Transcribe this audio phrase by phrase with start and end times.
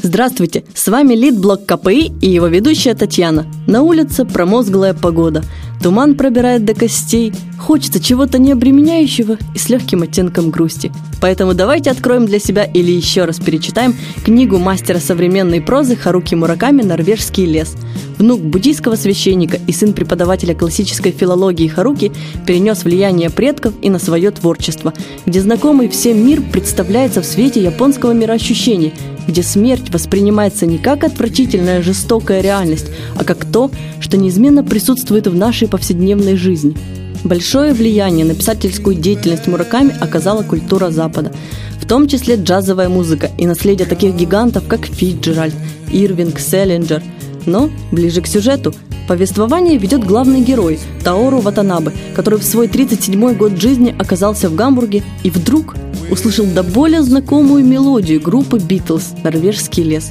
[0.00, 3.46] Здравствуйте, с вами Лид-блок КПИ и его ведущая Татьяна.
[3.66, 5.42] На улице промозглая погода.
[5.82, 7.32] Туман пробирает до костей.
[7.58, 10.92] Хочется чего-то необременяющего и с легким оттенком грусти.
[11.20, 13.94] Поэтому давайте откроем для себя или еще раз перечитаем
[14.24, 17.74] книгу мастера современной прозы Харуки Мураками «Норвежский лес».
[18.16, 22.12] Внук буддийского священника и сын преподавателя классической филологии Харуки
[22.46, 24.92] перенес влияние предков и на свое творчество,
[25.26, 28.92] где знакомый всем мир представляется в свете японского мироощущения,
[29.26, 32.86] где смерть воспринимается не как отвратительная жестокая реальность,
[33.16, 36.76] а как то, что неизменно присутствует в нашей повседневной жизни.
[37.24, 41.32] Большое влияние на писательскую деятельность Мураками оказала культура Запада,
[41.80, 45.54] в том числе джазовая музыка и наследие таких гигантов, как Фитджеральд,
[45.92, 47.02] Ирвинг, Селлинджер–
[47.48, 48.74] но, ближе к сюжету,
[49.08, 55.02] повествование ведет главный герой Таору Ватанабе, который в свой 37-й год жизни оказался в Гамбурге
[55.22, 55.74] и вдруг
[56.10, 60.10] услышал до более знакомую мелодию группы «Битлз» «Норвежский лес».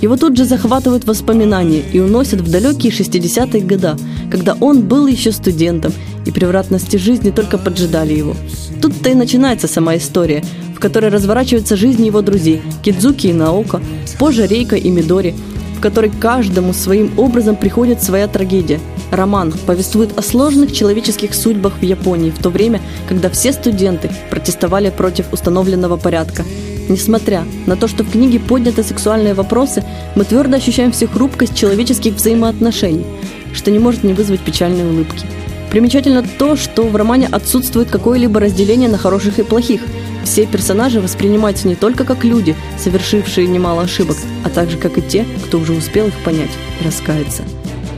[0.00, 3.96] Его тут же захватывают воспоминания и уносят в далекие 60-е годы,
[4.30, 5.92] когда он был еще студентом,
[6.28, 8.36] и превратности жизни только поджидали его.
[8.80, 10.44] Тут-то и начинается сама история,
[10.76, 13.80] в которой разворачивается жизнь его друзей Кидзуки и Наока,
[14.18, 15.34] позже Рейка и Мидори–
[15.78, 18.80] в которой каждому своим образом приходит своя трагедия.
[19.12, 24.90] Роман повествует о сложных человеческих судьбах в Японии в то время, когда все студенты протестовали
[24.90, 26.44] против установленного порядка.
[26.88, 29.84] Несмотря на то, что в книге подняты сексуальные вопросы,
[30.16, 33.04] мы твердо ощущаем всю хрупкость человеческих взаимоотношений,
[33.52, 35.26] что не может не вызвать печальной улыбки.
[35.70, 39.82] Примечательно то, что в романе отсутствует какое-либо разделение на хороших и плохих–
[40.28, 45.24] все персонажи воспринимаются не только как люди, совершившие немало ошибок, а также как и те,
[45.46, 47.44] кто уже успел их понять и раскаяться.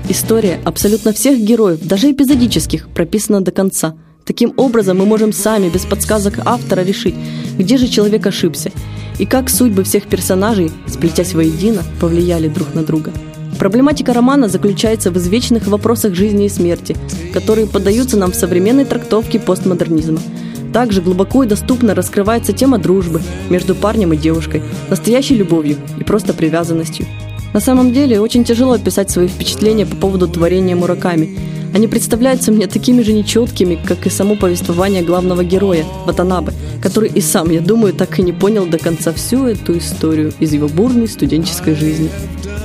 [0.09, 3.97] История абсолютно всех героев, даже эпизодических, прописана до конца.
[4.25, 7.17] Таким образом, мы можем сами, без подсказок автора, решить,
[7.59, 8.71] где же человек ошибся,
[9.19, 13.13] и как судьбы всех персонажей, сплетясь воедино, повлияли друг на друга.
[13.61, 16.97] Проблематика романа заключается в извечных вопросах жизни и смерти,
[17.33, 20.19] которые поддаются нам в современной трактовке постмодернизма–
[20.73, 26.33] также глубоко и доступно раскрывается тема дружбы между парнем и девушкой, настоящей любовью и просто
[26.33, 27.07] привязанностью.
[27.53, 31.37] На самом деле, очень тяжело описать свои впечатления по поводу творения Мураками.
[31.75, 37.21] Они представляются мне такими же нечеткими, как и само повествование главного героя, Ватанабе, который и
[37.21, 41.09] сам, я думаю, так и не понял до конца всю эту историю из его бурной
[41.09, 42.11] студенческой жизни.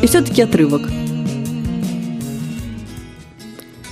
[0.02, 0.84] И все-таки отрывок.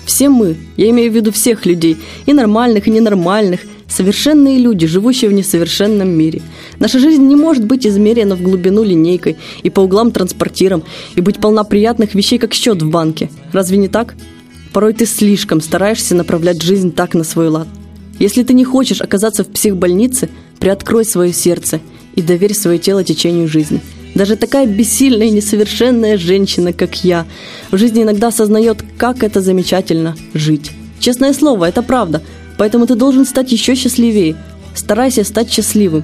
[0.05, 3.61] Все мы, я имею в виду всех людей, и нормальных, и ненормальных,
[3.93, 6.41] Совершенные люди, живущие в несовершенном мире.
[6.79, 10.81] Наша жизнь не может быть измерена в глубину линейкой и по углам транспортиром
[11.13, 13.29] и быть полна приятных вещей, как счет в банке.
[13.51, 14.15] Разве не так?
[14.71, 17.67] Порой ты слишком стараешься направлять жизнь так на свой лад.
[18.17, 20.27] Если ты не хочешь оказаться в психбольнице,
[20.59, 21.79] приоткрой свое сердце
[22.15, 23.79] и доверь свое тело течению жизни.
[24.15, 27.25] Даже такая бессильная и несовершенная женщина, как я,
[27.71, 30.71] в жизни иногда осознает, как это замечательно жить.
[30.99, 32.21] Честное слово, это правда–
[32.57, 34.35] Поэтому ты должен стать еще счастливее.
[34.75, 36.03] Старайся стать счастливым.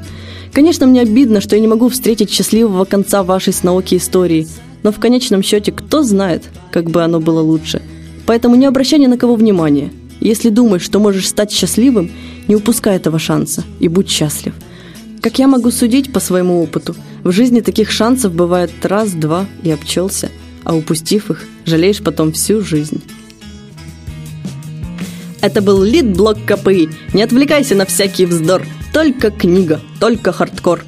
[0.54, 4.48] Конечно, мне обидно, что я не могу встретить счастливого конца вашей с науки истории.
[4.84, 7.82] Но в конечном счете, кто знает, как бы оно было лучше.
[8.26, 9.92] Поэтому не обращай ни на кого внимания.
[10.20, 12.12] Если думаешь, что можешь стать счастливым,
[12.48, 14.54] не упускай этого шанса и будь счастлив.
[15.22, 16.96] Как я могу судить по своему опыту,
[17.30, 20.32] в жизни таких шансов бывает раз-два и обчелся,
[20.64, 23.04] а упустив их, жалеешь потом всю жизнь.
[25.40, 26.90] Это был лид-блок КПИ.
[27.14, 28.64] Не отвлекайся на всякий вздор.
[28.94, 30.84] Только книга, только хардкор.